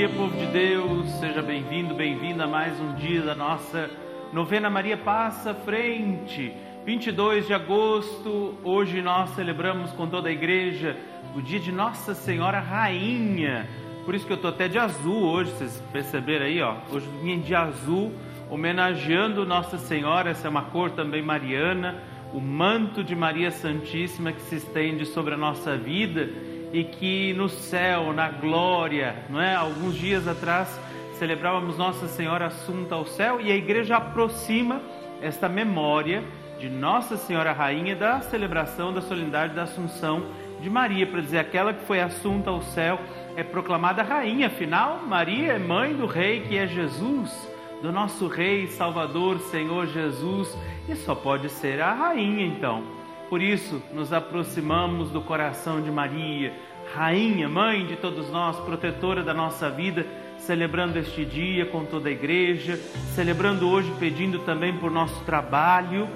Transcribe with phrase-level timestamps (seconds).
[0.00, 3.90] dia, povo de Deus, seja bem-vindo, bem-vinda a mais um dia da nossa
[4.32, 6.54] novena Maria Passa Frente.
[6.86, 10.96] 22 de agosto, hoje nós celebramos com toda a igreja
[11.36, 13.68] o dia de Nossa Senhora Rainha.
[14.06, 16.76] Por isso que eu estou até de azul hoje, vocês perceberam aí, ó.
[16.90, 18.10] Hoje vim de azul,
[18.48, 24.40] homenageando Nossa Senhora, essa é uma cor também mariana, o manto de Maria Santíssima que
[24.40, 26.26] se estende sobre a nossa vida
[26.72, 29.54] e que no céu, na glória, não é?
[29.54, 30.80] Alguns dias atrás
[31.18, 34.80] celebrávamos Nossa Senhora Assunta ao céu e a igreja aproxima
[35.20, 36.22] esta memória
[36.58, 40.22] de Nossa Senhora Rainha da celebração da solenidade da Assunção
[40.60, 42.98] de Maria, para dizer aquela que foi assunta ao céu
[43.36, 47.48] é proclamada rainha, afinal, Maria é mãe do rei que é Jesus,
[47.80, 50.54] do nosso rei, Salvador, Senhor Jesus,
[50.88, 52.99] e só pode ser a rainha então.
[53.30, 56.52] Por isso, nos aproximamos do coração de Maria,
[56.92, 60.04] Rainha, Mãe de todos nós, protetora da nossa vida,
[60.36, 62.76] celebrando este dia com toda a igreja,
[63.14, 66.08] celebrando hoje, pedindo também por nosso trabalho,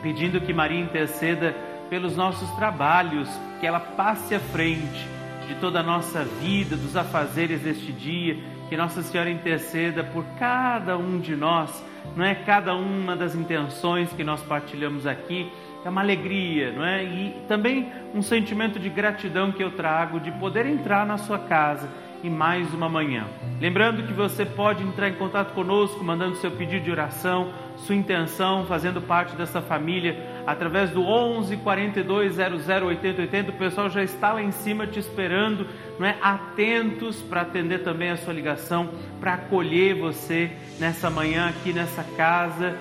[0.00, 1.52] pedindo que Maria interceda
[1.90, 5.04] pelos nossos trabalhos, que ela passe à frente
[5.48, 8.36] de toda a nossa vida, dos afazeres deste dia,
[8.68, 11.84] que Nossa Senhora interceda por cada um de nós,
[12.16, 12.36] não é?
[12.36, 15.50] Cada uma das intenções que nós partilhamos aqui
[15.86, 17.04] é uma alegria, não é?
[17.04, 21.88] E também um sentimento de gratidão que eu trago de poder entrar na sua casa
[22.24, 23.24] em mais uma manhã.
[23.60, 28.66] Lembrando que você pode entrar em contato conosco, mandando seu pedido de oração, sua intenção,
[28.66, 33.50] fazendo parte dessa família, através do 11 42 00 80 80.
[33.52, 35.68] O pessoal já está lá em cima te esperando,
[36.00, 36.16] não é?
[36.20, 42.76] Atentos para atender também a sua ligação, para acolher você nessa manhã aqui nessa casa,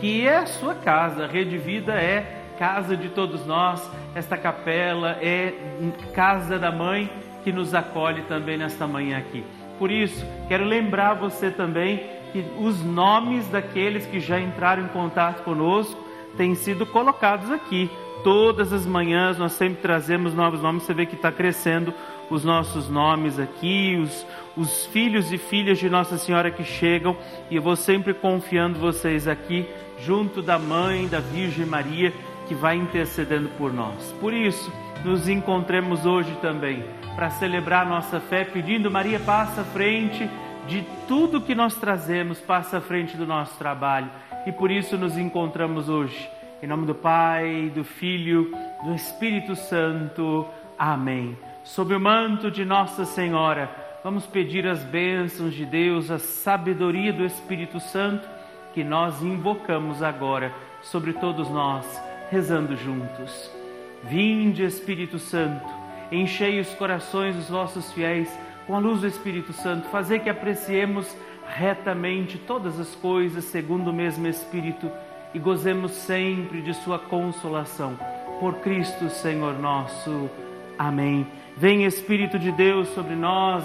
[0.00, 1.24] que é a sua casa.
[1.24, 5.54] A Rede Vida é casa de todos nós, esta capela é
[6.14, 7.10] casa da mãe
[7.44, 9.44] que nos acolhe também nesta manhã aqui.
[9.78, 12.02] Por isso, quero lembrar você também
[12.32, 16.02] que os nomes daqueles que já entraram em contato conosco
[16.36, 17.90] têm sido colocados aqui.
[18.24, 20.82] Todas as manhãs nós sempre trazemos novos nomes.
[20.82, 21.94] Você vê que está crescendo
[22.30, 27.16] os nossos nomes aqui, os, os filhos e filhas de Nossa Senhora que chegam,
[27.50, 29.66] e eu vou sempre confiando vocês aqui,
[30.00, 32.12] junto da Mãe, da Virgem Maria,
[32.46, 34.12] que vai intercedendo por nós.
[34.20, 34.72] Por isso,
[35.04, 36.84] nos encontremos hoje também
[37.14, 40.28] para celebrar nossa fé, pedindo Maria passa à frente
[40.66, 44.10] de tudo que nós trazemos, passa à frente do nosso trabalho.
[44.46, 46.28] E por isso nos encontramos hoje.
[46.62, 48.52] Em nome do Pai, do Filho,
[48.84, 50.46] do Espírito Santo.
[50.78, 51.36] Amém.
[51.64, 53.70] Sob o manto de Nossa Senhora,
[54.04, 58.28] vamos pedir as bênçãos de Deus, a sabedoria do Espírito Santo
[58.72, 60.52] que nós invocamos agora
[60.82, 63.50] sobre todos nós rezando juntos.
[64.04, 65.66] Vinde, Espírito Santo,
[66.10, 68.28] enchei os corações dos vossos fiéis
[68.66, 71.16] com a luz do Espírito Santo, fazer que apreciemos
[71.46, 74.90] retamente todas as coisas segundo o mesmo Espírito
[75.32, 77.98] e gozemos sempre de Sua consolação.
[78.40, 80.28] Por Cristo, Senhor nosso.
[80.78, 81.26] Amém.
[81.56, 83.64] Vem Espírito de Deus sobre nós,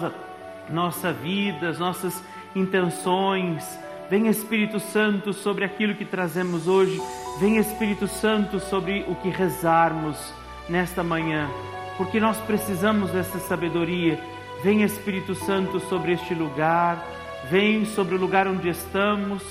[0.70, 2.24] nossa vida, as nossas
[2.56, 3.80] intenções.
[4.10, 7.02] Vem Espírito Santo sobre aquilo que trazemos hoje
[7.40, 10.34] Vem Espírito Santo sobre o que rezarmos
[10.70, 11.50] nesta manhã,
[11.98, 14.20] porque nós precisamos dessa sabedoria.
[14.64, 17.04] Vem Espírito Santo sobre este lugar,
[17.50, 19.42] vem sobre o lugar onde estamos,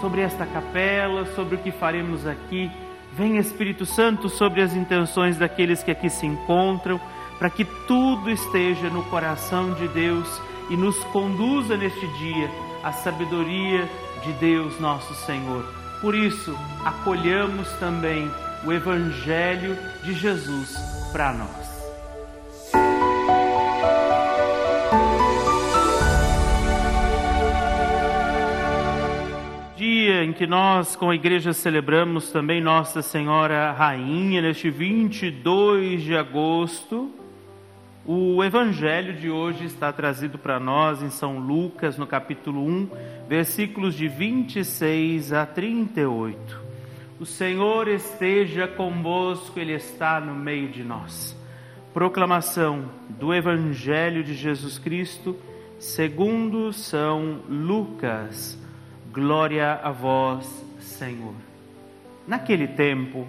[0.00, 2.70] sobre esta capela, sobre o que faremos aqui.
[3.14, 7.00] Vem Espírito Santo sobre as intenções daqueles que aqui se encontram,
[7.38, 10.28] para que tudo esteja no coração de Deus
[10.68, 12.50] e nos conduza neste dia
[12.82, 13.88] a sabedoria
[14.22, 15.77] de Deus nosso Senhor.
[16.00, 18.30] Por isso, acolhamos também
[18.64, 20.76] o Evangelho de Jesus
[21.10, 21.68] para nós.
[29.76, 36.16] Dia em que nós, com a igreja, celebramos também Nossa Senhora Rainha, neste 22 de
[36.16, 37.12] agosto.
[38.10, 42.88] O evangelho de hoje está trazido para nós em São Lucas, no capítulo 1,
[43.28, 46.58] versículos de 26 a 38.
[47.20, 51.36] O Senhor esteja convosco, Ele está no meio de nós.
[51.92, 55.36] Proclamação do Evangelho de Jesus Cristo,
[55.78, 58.58] segundo São Lucas.
[59.12, 61.34] Glória a vós, Senhor.
[62.26, 63.28] Naquele tempo,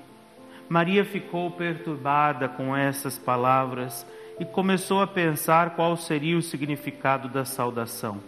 [0.71, 4.07] Maria ficou perturbada com essas palavras
[4.39, 8.21] e começou a pensar qual seria o significado da saudação.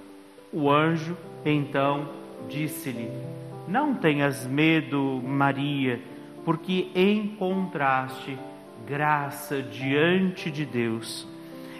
[0.51, 2.09] O anjo, então,
[2.49, 3.09] disse-lhe:
[3.65, 6.01] Não tenhas medo, Maria,
[6.43, 8.37] porque encontraste
[8.85, 11.25] graça diante de Deus.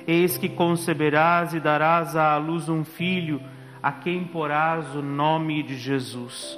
[0.08, 3.42] Eis que conceberás e darás à luz um filho,
[3.82, 6.58] a quem porás o nome de Jesus.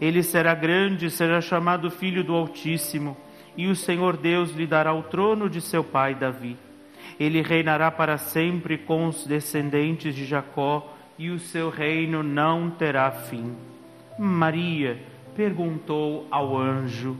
[0.00, 3.16] Ele será grande, será chamado Filho do Altíssimo,
[3.56, 6.56] e o Senhor Deus lhe dará o trono de seu pai Davi.
[7.18, 13.10] Ele reinará para sempre com os descendentes de Jacó, e o seu reino não terá
[13.10, 13.54] fim.
[14.18, 14.98] Maria
[15.34, 17.16] perguntou ao anjo: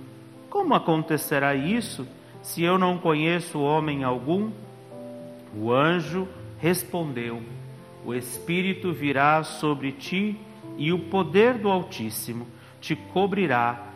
[0.50, 2.06] Como acontecerá isso,
[2.42, 4.50] se eu não conheço homem algum?
[5.56, 6.28] O anjo
[6.58, 7.42] respondeu:
[8.04, 10.38] O Espírito virá sobre ti,
[10.76, 12.46] e o poder do Altíssimo
[12.80, 13.95] te cobrirá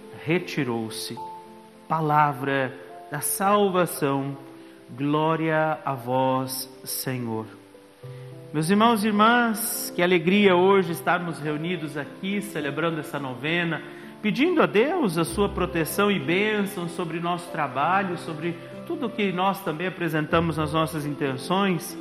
[0.23, 1.17] retirou-se.
[1.87, 2.73] Palavra
[3.11, 4.37] da salvação
[4.93, 7.45] Glória a vós, Senhor.
[8.53, 13.81] Meus irmãos e irmãs, que alegria hoje estarmos reunidos aqui celebrando essa novena,
[14.21, 18.53] pedindo a Deus a sua proteção e bênção sobre nosso trabalho, sobre
[18.85, 21.97] tudo que nós também apresentamos nas nossas intenções.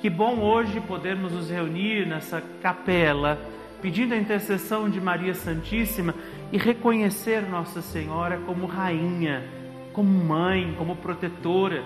[0.00, 3.38] Que bom hoje podermos nos reunir nessa capela,
[3.80, 6.12] pedindo a intercessão de Maria Santíssima
[6.52, 9.42] e reconhecer Nossa Senhora como rainha,
[9.92, 11.82] como mãe, como protetora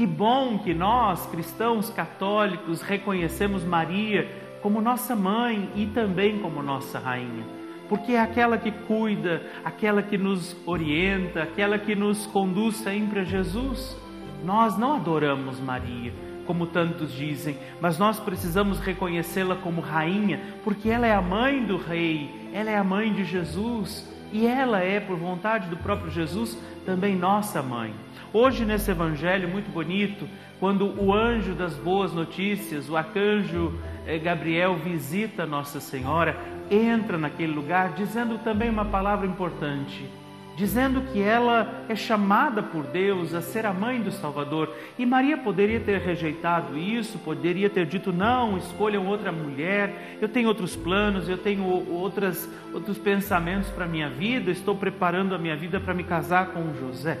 [0.00, 4.26] que bom que nós, cristãos católicos, reconhecemos Maria
[4.62, 7.44] como nossa mãe e também como nossa rainha,
[7.86, 13.24] porque é aquela que cuida, aquela que nos orienta, aquela que nos conduz sempre a
[13.24, 13.94] Jesus.
[14.42, 16.14] Nós não adoramos Maria,
[16.46, 21.76] como tantos dizem, mas nós precisamos reconhecê-la como rainha, porque ela é a mãe do
[21.76, 26.56] Rei, ela é a mãe de Jesus e ela é, por vontade do próprio Jesus,
[26.86, 27.92] também nossa mãe.
[28.32, 30.28] Hoje, nesse evangelho muito bonito,
[30.60, 33.72] quando o anjo das boas notícias, o arcanjo
[34.06, 36.36] eh, Gabriel, visita Nossa Senhora,
[36.70, 40.08] entra naquele lugar dizendo também uma palavra importante
[40.56, 44.74] dizendo que ela é chamada por Deus a ser a mãe do Salvador.
[44.98, 50.48] E Maria poderia ter rejeitado isso, poderia ter dito: não, escolham outra mulher, eu tenho
[50.48, 55.56] outros planos, eu tenho outras, outros pensamentos para a minha vida, estou preparando a minha
[55.56, 57.18] vida para me casar com José.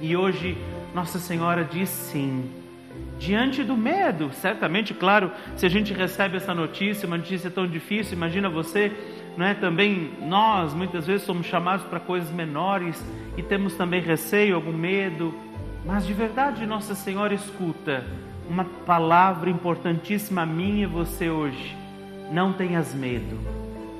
[0.00, 0.56] E hoje
[0.94, 2.50] Nossa Senhora diz sim.
[3.18, 8.14] Diante do medo, certamente, claro, se a gente recebe essa notícia, uma notícia tão difícil,
[8.14, 8.92] imagina você
[9.36, 9.54] não é?
[9.54, 13.04] Também nós muitas vezes somos chamados para coisas menores
[13.36, 15.34] e temos também receio, algum medo,
[15.84, 18.04] mas de verdade Nossa Senhora escuta
[18.48, 21.76] uma palavra importantíssima minha e você hoje.
[22.32, 23.38] Não tenhas medo.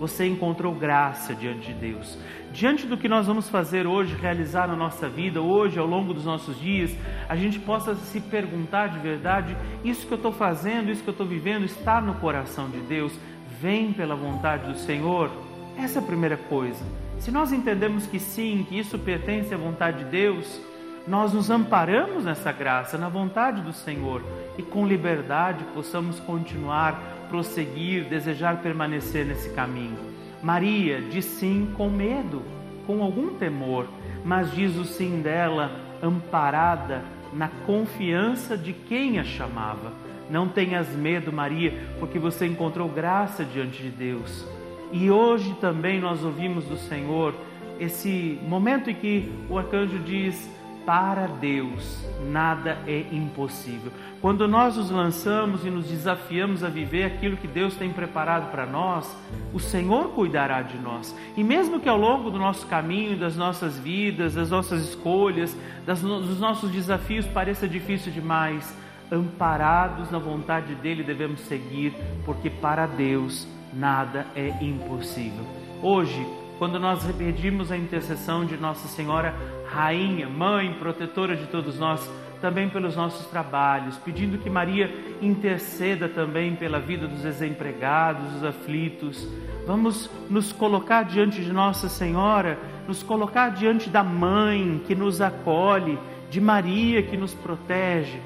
[0.01, 2.19] Você encontrou graça diante de Deus.
[2.53, 6.25] Diante do que nós vamos fazer hoje, realizar na nossa vida, hoje, ao longo dos
[6.25, 6.91] nossos dias,
[7.29, 11.13] a gente possa se perguntar de verdade: isso que eu estou fazendo, isso que eu
[11.13, 13.13] estou vivendo, está no coração de Deus?
[13.61, 15.31] Vem pela vontade do Senhor?
[15.77, 16.83] Essa é a primeira coisa.
[17.19, 20.59] Se nós entendemos que sim, que isso pertence à vontade de Deus,
[21.07, 24.23] nós nos amparamos nessa graça, na vontade do Senhor
[24.57, 29.99] e com liberdade possamos continuar, prosseguir, desejar permanecer nesse caminho.
[30.43, 32.43] Maria diz sim com medo,
[32.87, 33.87] com algum temor,
[34.25, 35.71] mas diz o sim dela
[36.03, 39.93] amparada na confiança de quem a chamava
[40.31, 44.47] não tenhas medo, Maria, porque você encontrou graça diante de Deus.
[44.93, 47.35] E hoje também nós ouvimos do Senhor
[47.79, 50.49] esse momento em que o arcanjo diz:
[50.85, 53.91] Para Deus nada é impossível.
[54.21, 58.67] Quando nós nos lançamos e nos desafiamos a viver aquilo que Deus tem preparado para
[58.67, 59.17] nós,
[59.55, 61.17] o Senhor cuidará de nós.
[61.37, 65.57] E mesmo que ao longo do nosso caminho, das nossas vidas, das nossas escolhas,
[65.87, 68.77] das, dos nossos desafios pareça difícil demais,
[69.11, 75.45] amparados na vontade dele, devemos seguir, porque para Deus nada é impossível.
[75.83, 76.27] Hoje,
[76.59, 79.35] quando nós pedimos a intercessão de Nossa Senhora,
[79.67, 82.09] Rainha, Mãe, protetora de todos nós,
[82.41, 84.91] também pelos nossos trabalhos, pedindo que Maria
[85.21, 89.29] interceda também pela vida dos desempregados, dos aflitos.
[89.67, 95.99] Vamos nos colocar diante de Nossa Senhora, nos colocar diante da Mãe que nos acolhe,
[96.31, 98.21] de Maria que nos protege.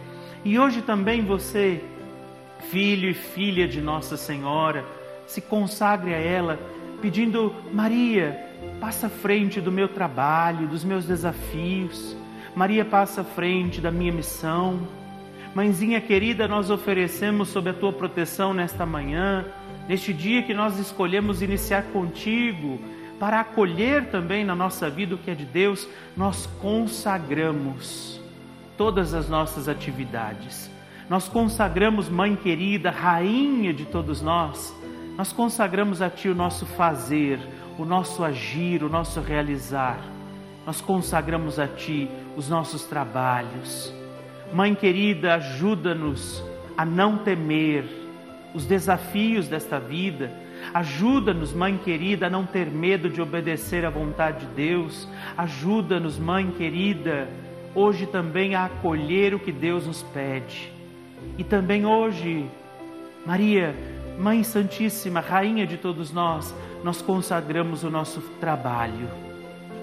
[0.45, 1.83] E hoje também você,
[2.71, 4.85] filho e filha de Nossa Senhora,
[5.27, 6.59] se consagre a ela
[7.01, 8.39] pedindo: Maria,
[8.79, 12.15] passa frente do meu trabalho, dos meus desafios.
[12.55, 14.87] Maria, passa frente da minha missão.
[15.55, 19.47] Mãezinha querida, nós oferecemos sob a tua proteção nesta manhã,
[19.89, 22.79] neste dia que nós escolhemos iniciar contigo,
[23.19, 28.24] para acolher também na nossa vida o que é de Deus, nós consagramos
[28.77, 30.71] todas as nossas atividades.
[31.09, 34.75] Nós consagramos, Mãe querida, Rainha de todos nós,
[35.17, 37.39] nós consagramos a Ti o nosso fazer,
[37.79, 39.99] o nosso agir, o nosso realizar.
[40.67, 43.93] Nós consagramos a Ti os nossos trabalhos.
[44.53, 46.43] Mãe querida, ajuda-nos
[46.77, 47.85] a não temer
[48.55, 50.33] os desafios desta vida.
[50.73, 55.09] Ajuda-nos, Mãe querida, a não ter medo de obedecer à vontade de Deus.
[55.37, 57.29] Ajuda-nos, Mãe querida,
[57.75, 60.73] hoje também a acolher o que Deus nos pede.
[61.37, 62.49] E também hoje,
[63.27, 63.75] Maria,
[64.19, 66.55] Mãe Santíssima, Rainha de todos nós,
[66.85, 69.09] nós consagramos o nosso trabalho,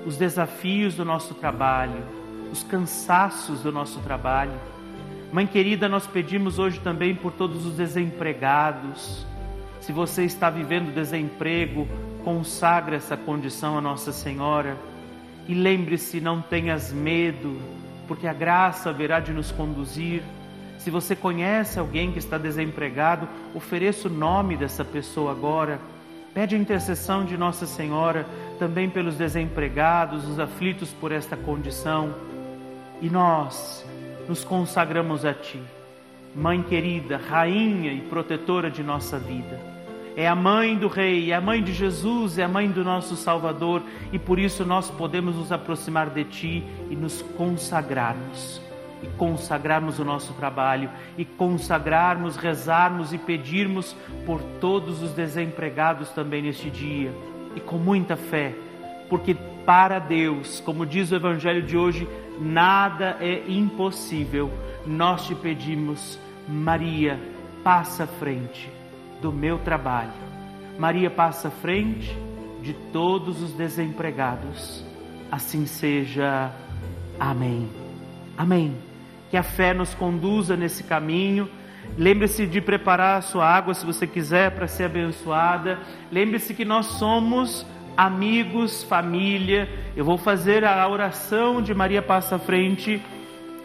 [0.06, 2.02] os desafios do nosso trabalho,
[2.52, 4.54] os cansaços do nosso trabalho.
[5.32, 9.26] Mãe querida, nós pedimos hoje também por todos os desempregados.
[9.80, 11.88] Se você está vivendo desemprego,
[12.24, 14.78] consagra essa condição a Nossa Senhora.
[15.48, 17.60] E lembre-se, não tenhas medo,
[18.12, 20.22] porque a graça haverá de nos conduzir
[20.78, 23.26] se você conhece alguém que está desempregado,
[23.56, 25.80] ofereça o nome dessa pessoa agora.
[26.34, 28.26] Pede a intercessão de Nossa Senhora
[28.60, 32.14] também pelos desempregados, os aflitos por esta condição.
[33.02, 33.86] E nós
[34.28, 35.62] nos consagramos a Ti,
[36.36, 39.58] Mãe querida, Rainha e protetora de nossa vida.
[40.16, 43.16] É a mãe do Rei, é a mãe de Jesus, é a mãe do nosso
[43.16, 48.62] Salvador e por isso nós podemos nos aproximar de Ti e nos consagrarmos
[49.04, 50.88] e consagrarmos o nosso trabalho,
[51.18, 53.96] e consagrarmos, rezarmos e pedirmos
[54.28, 57.12] por todos os desempregados também neste dia,
[57.56, 58.54] e com muita fé,
[59.10, 62.08] porque para Deus, como diz o Evangelho de hoje,
[62.40, 64.52] nada é impossível.
[64.86, 67.20] Nós te pedimos, Maria,
[67.64, 68.81] passa à frente
[69.22, 70.12] do meu trabalho.
[70.78, 72.16] Maria passa à frente
[72.62, 74.84] de todos os desempregados.
[75.32, 76.52] Assim seja.
[77.20, 77.70] Amém.
[78.38, 78.92] Amém
[79.32, 81.50] que a fé nos conduza nesse caminho.
[81.98, 85.80] Lembre-se de preparar a sua água se você quiser para ser abençoada.
[86.12, 89.70] Lembre-se que nós somos amigos, família.
[89.96, 93.02] Eu vou fazer a oração de Maria Passa à Frente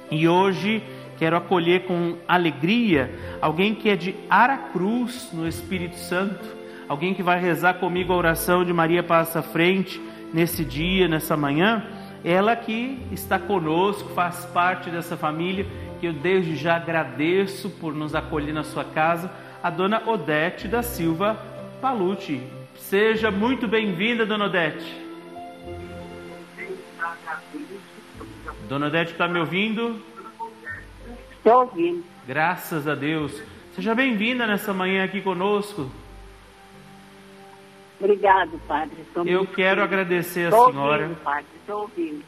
[0.09, 0.85] e hoje
[1.19, 6.45] quero acolher com alegria alguém que é de Aracruz, no Espírito Santo,
[6.89, 10.01] alguém que vai rezar comigo a oração de Maria Passa Frente
[10.33, 11.85] nesse dia, nessa manhã
[12.27, 15.65] ela que está conosco, faz parte dessa família,
[16.01, 19.31] que eu desde já agradeço por nos acolher na sua casa,
[19.63, 21.41] a dona Odete da Silva
[21.81, 22.43] Palucci.
[22.75, 25.07] Seja muito bem-vinda, dona Odete.
[28.69, 30.03] Dona Odete, está me ouvindo?
[31.47, 32.03] Estou ouvindo.
[32.27, 33.41] Graças a Deus.
[33.77, 35.89] Seja bem-vinda nessa manhã aqui conosco.
[38.01, 38.97] Obrigado, padre.
[39.03, 41.03] Estou eu quero agradecer a Estou senhora.
[41.05, 41.47] Ouvindo, padre.
[41.61, 42.25] Estou ouvindo.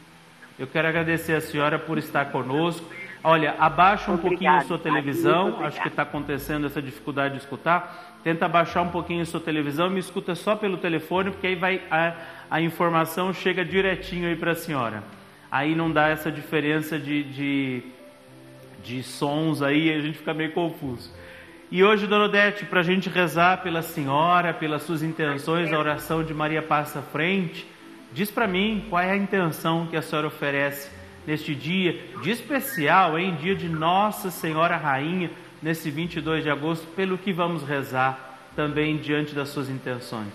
[0.57, 2.85] Eu quero agradecer a senhora por estar conosco.
[3.21, 5.65] Olha, abaixa um Obrigado, pouquinho a sua televisão.
[5.65, 8.21] Acho que está acontecendo essa dificuldade de escutar.
[8.23, 11.55] Tenta abaixar um pouquinho a sua televisão e me escuta só pelo telefone, porque aí
[11.55, 12.13] vai a,
[12.49, 15.03] a informação chega direitinho aí para a senhora.
[15.51, 17.83] Aí não dá essa diferença de, de,
[18.83, 21.11] de sons aí, a gente fica meio confuso.
[21.71, 26.23] E hoje, Dona Odete, para a gente rezar pela senhora, pelas suas intenções, a oração
[26.23, 27.67] de Maria passa frente,
[28.11, 30.89] diz para mim qual é a intenção que a senhora oferece
[31.27, 35.29] neste dia, dia especial, em dia de Nossa Senhora Rainha,
[35.61, 40.33] nesse 22 de agosto, pelo que vamos rezar também diante das suas intenções.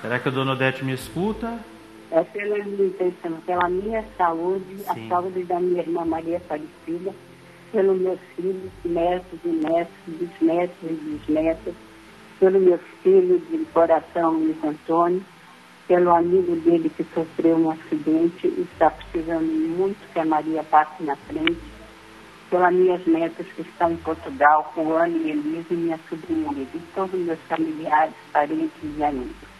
[0.00, 1.58] Será que a Dona Odete me escuta?
[2.14, 2.56] É pela
[3.44, 5.06] pela minha saúde, Sim.
[5.06, 7.12] a saúde da minha irmã Maria Aparecida,
[7.72, 11.74] pelos meus filhos, netos e netos, bisnetos e bisnetas,
[12.38, 15.24] pelo meu filho de coração, Luiz Antônio,
[15.88, 21.02] pelo amigo dele que sofreu um acidente e está precisando muito que a Maria passe
[21.02, 21.58] na frente,
[22.48, 27.12] pelas minhas netas que estão em Portugal, Juana e Elisa e minha sobrinha e todos
[27.12, 29.53] os meus familiares, parentes e amigos.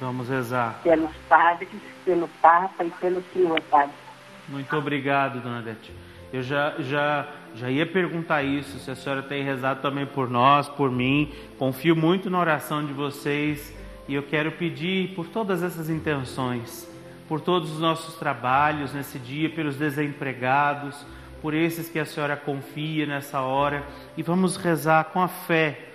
[0.00, 0.80] Vamos rezar.
[0.82, 1.68] Pelos padres,
[2.04, 3.94] pelo Papa e pelo Senhor Padre.
[4.48, 5.92] Muito obrigado, dona Dete.
[6.32, 10.68] Eu já, já, já ia perguntar isso, se a senhora tem rezado também por nós,
[10.68, 11.32] por mim.
[11.58, 13.74] Confio muito na oração de vocês
[14.06, 16.88] e eu quero pedir por todas essas intenções,
[17.26, 21.06] por todos os nossos trabalhos nesse dia, pelos desempregados,
[21.40, 23.84] por esses que a senhora confia nessa hora
[24.16, 25.88] e vamos rezar com a fé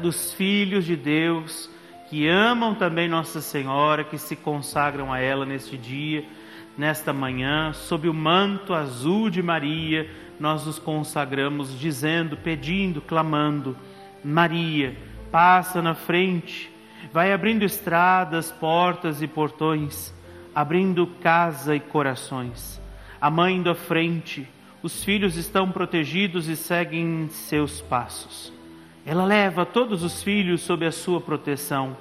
[0.00, 1.70] dos filhos de Deus
[2.08, 6.24] que amam também Nossa Senhora, que se consagram a ela neste dia,
[6.76, 10.08] nesta manhã, sob o manto azul de Maria,
[10.40, 13.76] nós nos consagramos dizendo, pedindo, clamando:
[14.24, 14.96] Maria,
[15.30, 16.70] passa na frente,
[17.12, 20.14] vai abrindo estradas, portas e portões,
[20.54, 22.80] abrindo casa e corações.
[23.20, 24.48] A mãe à frente,
[24.82, 28.57] os filhos estão protegidos e seguem seus passos.
[29.08, 31.96] Ela leva todos os filhos sob a sua proteção.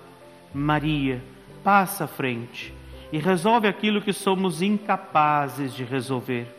[0.53, 1.23] Maria,
[1.63, 2.73] passa à frente
[3.13, 6.53] e resolve aquilo que somos incapazes de resolver.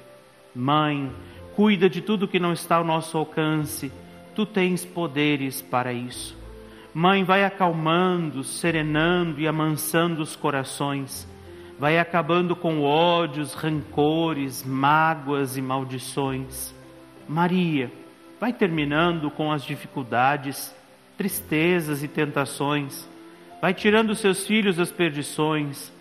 [0.55, 1.13] Mãe,
[1.55, 3.93] cuida de tudo que não está ao nosso alcance.
[4.35, 6.35] Tu tens poderes para isso.
[6.95, 11.29] Mãe, vai acalmando, serenando e amansando os corações
[11.79, 16.75] vai acabando com ódios, rancores, mágoas e maldições.
[17.29, 17.93] Maria
[18.41, 20.75] vai terminando com as dificuldades,
[21.17, 23.09] tristezas e tentações,
[23.61, 25.93] vai tirando seus filhos das perdições.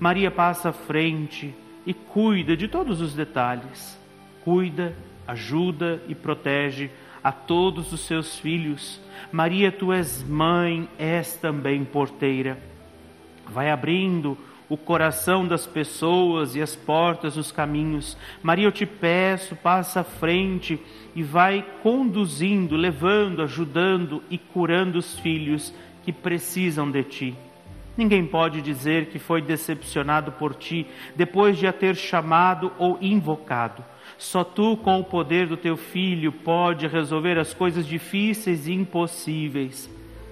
[0.00, 1.54] Maria passa à frente
[1.86, 3.98] e cuida de todos os detalhes.
[4.42, 4.96] Cuida,
[5.26, 6.90] ajuda e protege
[7.22, 9.00] a todos os seus filhos.
[9.32, 12.58] Maria, tu és mãe, és também porteira.
[13.46, 14.36] Vai abrindo
[14.68, 18.16] o coração das pessoas e as portas dos caminhos.
[18.42, 20.80] Maria, eu te peço, passa à frente
[21.14, 27.34] e vai conduzindo, levando, ajudando e curando os filhos que precisam de ti.
[27.96, 33.84] Ninguém pode dizer que foi decepcionado por ti depois de a ter chamado ou invocado.
[34.18, 39.90] Só tu, com o poder do teu filho, pode resolver as coisas difíceis e impossíveis.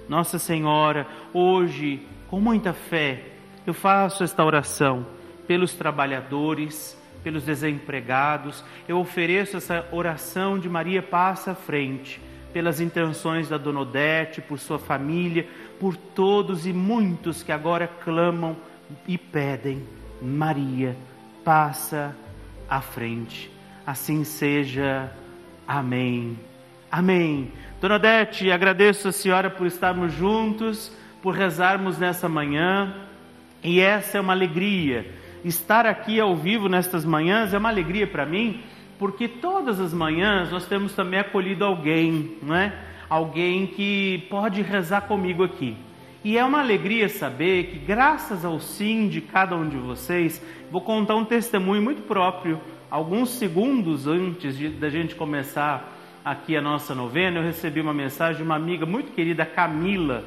[0.08, 3.31] Nossa Senhora, hoje, com muita fé,
[3.66, 5.06] eu faço esta oração
[5.46, 8.64] pelos trabalhadores, pelos desempregados.
[8.88, 12.20] Eu ofereço essa oração de Maria passa à frente,
[12.52, 15.46] pelas intenções da Dona Odete, por sua família,
[15.78, 18.56] por todos e muitos que agora clamam
[19.06, 19.86] e pedem.
[20.20, 20.96] Maria,
[21.44, 22.14] passa
[22.68, 23.50] à frente.
[23.86, 25.10] Assim seja.
[25.66, 26.38] Amém.
[26.90, 27.52] Amém.
[27.80, 32.94] Dona Odete, agradeço a senhora por estarmos juntos, por rezarmos nessa manhã.
[33.62, 35.06] E essa é uma alegria.
[35.44, 38.60] Estar aqui ao vivo nestas manhãs é uma alegria para mim,
[38.98, 42.72] porque todas as manhãs nós temos também acolhido alguém, não é?
[43.08, 45.76] Alguém que pode rezar comigo aqui.
[46.24, 50.80] E é uma alegria saber que, graças ao sim de cada um de vocês, vou
[50.80, 52.60] contar um testemunho muito próprio.
[52.90, 55.92] Alguns segundos antes da gente começar
[56.24, 60.24] aqui a nossa novena, eu recebi uma mensagem de uma amiga muito querida, Camila,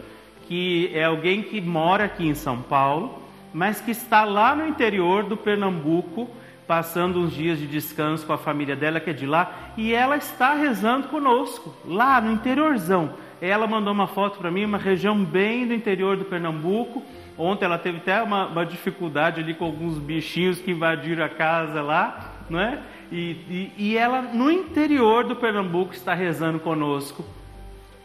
[0.47, 3.24] que é alguém que mora aqui em São Paulo
[3.55, 6.29] mas que está lá no interior do Pernambuco,
[6.67, 10.17] passando uns dias de descanso com a família dela, que é de lá, e ela
[10.17, 13.13] está rezando conosco, lá no interiorzão.
[13.39, 17.01] Ela mandou uma foto para mim, uma região bem do interior do Pernambuco.
[17.37, 21.81] Ontem ela teve até uma, uma dificuldade ali com alguns bichinhos que invadiram a casa
[21.81, 22.81] lá, não é?
[23.09, 27.23] E, e, e ela no interior do Pernambuco está rezando conosco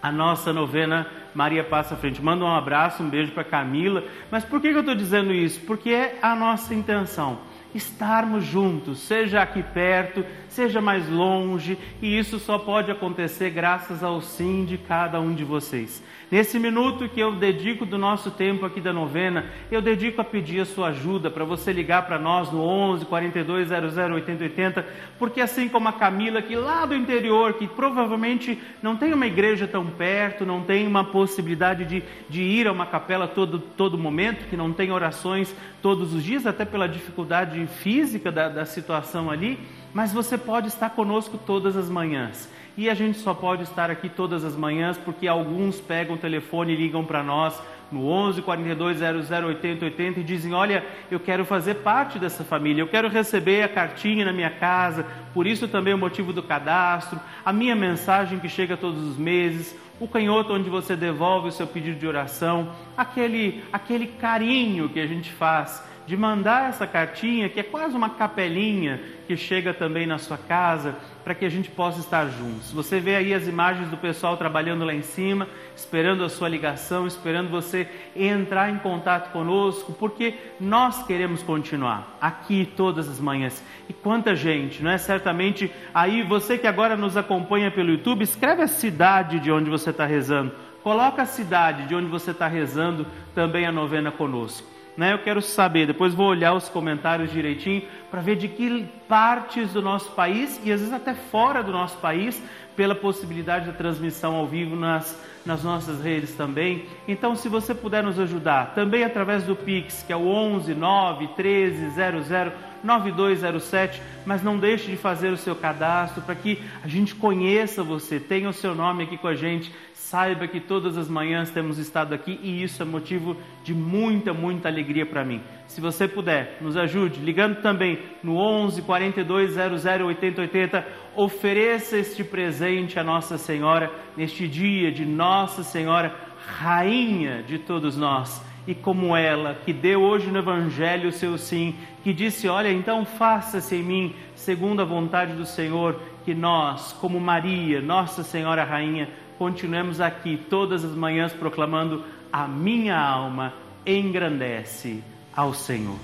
[0.02, 2.22] a nossa novena Maria Passa à Frente.
[2.22, 4.04] Manda um abraço, um beijo para Camila.
[4.30, 5.60] Mas por que eu estou dizendo isso?
[5.60, 12.38] Porque é a nossa intenção estarmos juntos, seja aqui perto, seja mais longe, e isso
[12.38, 16.02] só pode acontecer graças ao sim de cada um de vocês.
[16.30, 20.60] Nesse minuto que eu dedico do nosso tempo aqui da novena, eu dedico a pedir
[20.60, 24.86] a sua ajuda para você ligar para nós no 11 42 00 80 80,
[25.18, 29.66] porque assim como a Camila, que lá do interior, que provavelmente não tem uma igreja
[29.66, 34.46] tão perto, não tem uma possibilidade de, de ir a uma capela todo, todo momento,
[34.48, 35.52] que não tem orações
[35.82, 39.58] todos os dias, até pela dificuldade física da, da situação ali,
[39.92, 42.48] mas você pode estar conosco todas as manhãs.
[42.76, 46.72] E a gente só pode estar aqui todas as manhãs porque alguns pegam o telefone
[46.72, 51.44] e ligam para nós no 11 42 00 80 80 e dizem: Olha, eu quero
[51.44, 55.92] fazer parte dessa família, eu quero receber a cartinha na minha casa, por isso também
[55.92, 60.70] o motivo do cadastro, a minha mensagem que chega todos os meses, o canhoto onde
[60.70, 66.16] você devolve o seu pedido de oração, aquele, aquele carinho que a gente faz de
[66.16, 71.36] mandar essa cartinha, que é quase uma capelinha que chega também na sua casa, para
[71.36, 72.72] que a gente possa estar juntos.
[72.72, 75.46] Você vê aí as imagens do pessoal trabalhando lá em cima,
[75.76, 82.68] esperando a sua ligação, esperando você entrar em contato conosco, porque nós queremos continuar aqui
[82.76, 83.62] todas as manhãs.
[83.88, 84.98] E quanta gente, não é?
[84.98, 89.90] Certamente aí você que agora nos acompanha pelo YouTube, escreve a cidade de onde você
[89.90, 90.50] está rezando.
[90.82, 94.79] Coloca a cidade de onde você está rezando também a novena conosco.
[95.00, 95.14] Né?
[95.14, 99.80] Eu quero saber, depois vou olhar os comentários direitinho para ver de que partes do
[99.80, 102.42] nosso país e às vezes até fora do nosso país,
[102.76, 106.84] pela possibilidade da transmissão ao vivo nas, nas nossas redes também.
[107.08, 111.28] Então, se você puder nos ajudar, também através do Pix, que é o 11 9
[111.28, 117.14] 13 00 9207, mas não deixe de fazer o seu cadastro para que a gente
[117.14, 119.72] conheça você, tenha o seu nome aqui com a gente,
[120.10, 124.68] Saiba que todas as manhãs temos estado aqui e isso é motivo de muita, muita
[124.68, 125.40] alegria para mim.
[125.68, 132.24] Se você puder, nos ajude, ligando também no 11 42 00 80 80, ofereça este
[132.24, 136.12] presente a Nossa Senhora neste dia de Nossa Senhora,
[136.44, 138.44] Rainha de todos nós.
[138.66, 143.04] E como ela, que deu hoje no Evangelho o seu sim, que disse: Olha, então
[143.04, 149.08] faça-se em mim, segundo a vontade do Senhor, que nós, como Maria, Nossa Senhora Rainha,
[149.40, 153.54] continuemos aqui todas as manhãs proclamando: A minha alma
[153.86, 155.02] engrandece
[155.34, 155.98] ao Senhor.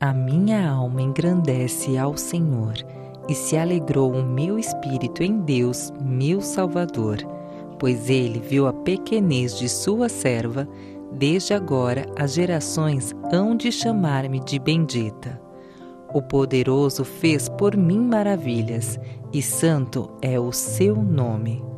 [0.00, 2.74] A minha alma engrandece ao Senhor,
[3.28, 7.16] e se alegrou o meu espírito em Deus, meu Salvador,
[7.76, 10.68] pois ele viu a pequenez de sua serva,
[11.10, 15.42] desde agora as gerações hão de chamar-me de bendita.
[16.14, 18.96] O poderoso fez por mim maravilhas,
[19.32, 21.67] e santo é o seu nome.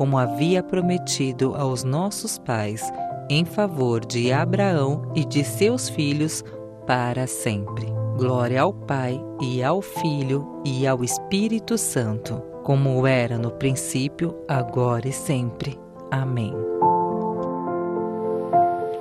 [0.00, 2.90] como havia prometido aos nossos pais,
[3.28, 6.42] em favor de Abraão e de seus filhos
[6.86, 7.84] para sempre.
[8.16, 15.06] Glória ao Pai e ao Filho e ao Espírito Santo, como era no princípio, agora
[15.06, 15.78] e sempre.
[16.10, 16.54] Amém.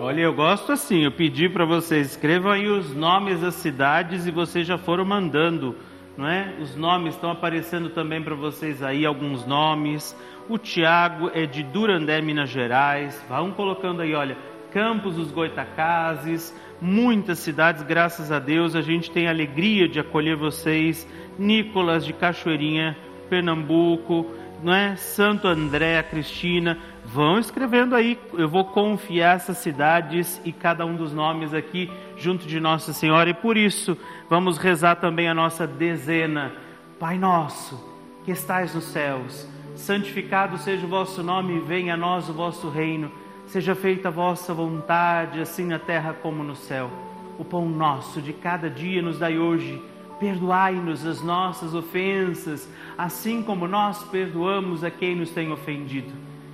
[0.01, 4.31] Olha, eu gosto assim, eu pedi para vocês escrevam aí os nomes das cidades e
[4.31, 5.77] vocês já foram mandando,
[6.19, 6.53] não é?
[6.59, 10.13] Os nomes estão aparecendo também para vocês aí alguns nomes.
[10.49, 13.23] O Tiago é de Durandé, Minas Gerais.
[13.29, 14.35] Vão colocando aí, olha,
[14.69, 20.35] Campos dos Goitacazes, muitas cidades, graças a Deus, a gente tem a alegria de acolher
[20.35, 21.07] vocês.
[21.37, 22.97] Nicolas de Cachoeirinha,
[23.29, 24.25] Pernambuco,
[24.61, 24.95] não é?
[24.95, 28.19] Santo André, Cristina, vão escrevendo aí.
[28.33, 33.29] Eu vou confiar essas cidades e cada um dos nomes aqui junto de Nossa Senhora
[33.29, 33.97] e por isso
[34.29, 36.51] vamos rezar também a nossa dezena.
[36.99, 37.81] Pai nosso,
[38.25, 43.11] que estais nos céus, santificado seja o vosso nome venha a nós o vosso reino.
[43.47, 46.91] Seja feita a vossa vontade, assim na terra como no céu.
[47.39, 49.81] O pão nosso de cada dia nos dai hoje.
[50.19, 56.11] Perdoai-nos as nossas ofensas, assim como nós perdoamos a quem nos tem ofendido.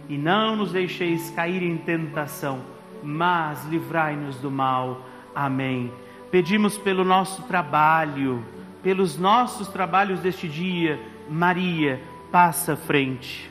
[0.07, 2.61] E não nos deixeis cair em tentação,
[3.03, 5.05] mas livrai-nos do mal.
[5.33, 5.91] Amém.
[6.29, 8.43] Pedimos pelo nosso trabalho,
[8.83, 10.99] pelos nossos trabalhos deste dia,
[11.29, 12.01] Maria
[12.31, 13.49] passa à frente.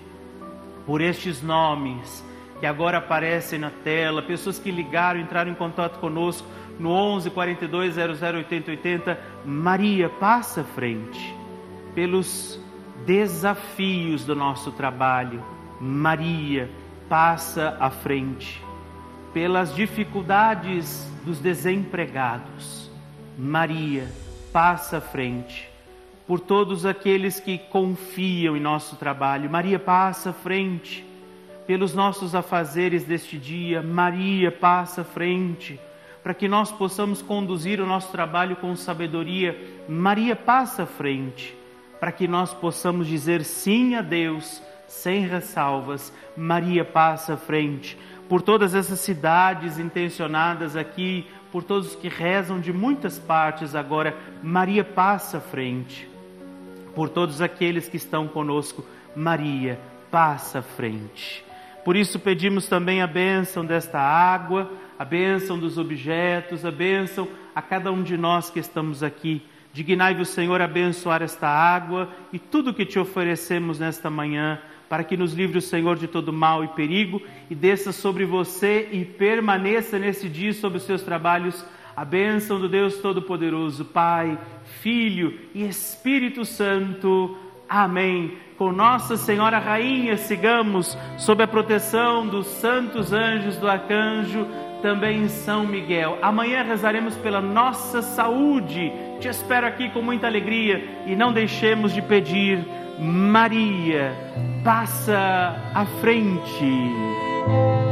[0.87, 2.25] Por estes nomes
[2.65, 6.49] que agora aparecem na tela, pessoas que ligaram, entraram em contato conosco
[6.79, 11.37] no 11 42 00 80 80, Maria passa à frente.
[11.95, 12.59] Pelos
[13.05, 15.45] desafios do nosso trabalho,
[15.79, 16.71] Maria
[17.07, 18.63] passa à frente.
[19.35, 22.91] Pelas dificuldades dos desempregados,
[23.39, 24.11] Maria
[24.55, 25.69] passa à frente
[26.27, 29.51] por todos aqueles que confiam em nosso trabalho.
[29.51, 31.13] Maria passa à frente.
[31.67, 35.81] Pelos nossos afazeres deste dia, Maria passa frente.
[36.23, 41.57] Para que nós possamos conduzir o nosso trabalho com sabedoria, Maria passa frente.
[41.99, 47.97] Para que nós possamos dizer sim a Deus sem ressalvas, Maria passa frente.
[48.29, 54.85] Por todas essas cidades intencionadas aqui, por todos que rezam de muitas partes agora, Maria
[54.85, 56.15] passa frente
[56.95, 58.85] por todos aqueles que estão conosco.
[59.15, 59.79] Maria,
[60.11, 61.45] passa à frente.
[61.85, 67.61] Por isso pedimos também a bênção desta água, a bênção dos objetos, a bênção a
[67.61, 69.43] cada um de nós que estamos aqui.
[69.73, 75.35] Dignai-vos, Senhor, abençoar esta água e tudo que te oferecemos nesta manhã, para que nos
[75.35, 77.21] livre o Senhor de todo mal e perigo
[77.51, 81.65] e desça sobre você e permaneça nesse dia sobre os seus trabalhos
[81.97, 84.39] a bênção do Deus Todo-Poderoso, Pai,
[84.81, 87.37] Filho e Espírito Santo.
[87.69, 88.37] Amém.
[88.57, 94.47] Com Nossa Senhora Rainha, sigamos sob a proteção dos santos anjos do arcanjo
[94.81, 96.19] também em São Miguel.
[96.23, 98.93] Amanhã rezaremos pela nossa saúde.
[99.19, 102.65] Te espero aqui com muita alegria e não deixemos de pedir,
[103.01, 104.13] Maria,
[104.63, 107.84] passa à frente.